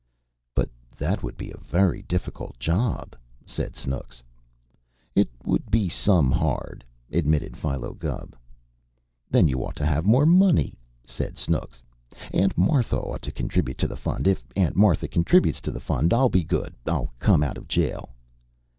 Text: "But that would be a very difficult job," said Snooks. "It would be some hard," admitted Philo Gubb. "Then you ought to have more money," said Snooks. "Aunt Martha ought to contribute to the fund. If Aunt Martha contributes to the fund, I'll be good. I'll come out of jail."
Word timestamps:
"But 0.55 0.67
that 0.97 1.21
would 1.21 1.37
be 1.37 1.51
a 1.51 1.57
very 1.57 2.01
difficult 2.01 2.57
job," 2.57 3.15
said 3.45 3.75
Snooks. 3.75 4.23
"It 5.13 5.29
would 5.45 5.69
be 5.69 5.89
some 5.89 6.31
hard," 6.31 6.83
admitted 7.11 7.55
Philo 7.55 7.93
Gubb. 7.93 8.35
"Then 9.29 9.47
you 9.47 9.63
ought 9.63 9.75
to 9.75 9.85
have 9.85 10.07
more 10.07 10.25
money," 10.25 10.75
said 11.05 11.37
Snooks. 11.37 11.83
"Aunt 12.33 12.57
Martha 12.57 12.97
ought 12.97 13.21
to 13.21 13.31
contribute 13.31 13.77
to 13.77 13.87
the 13.87 13.95
fund. 13.95 14.25
If 14.25 14.43
Aunt 14.55 14.75
Martha 14.75 15.07
contributes 15.07 15.61
to 15.61 15.71
the 15.71 15.79
fund, 15.79 16.15
I'll 16.15 16.29
be 16.29 16.43
good. 16.45 16.73
I'll 16.87 17.13
come 17.19 17.43
out 17.43 17.59
of 17.59 17.67
jail." 17.67 18.09